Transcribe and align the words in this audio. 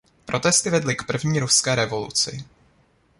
Protesty 0.25 0.69
vedly 0.69 0.95
k 0.95 1.03
první 1.03 1.39
ruské 1.39 1.75
revoluci. 1.75 2.43